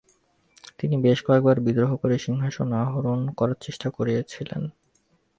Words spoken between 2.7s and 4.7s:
আরোহণ করার চেষ্টা করেছিলেন।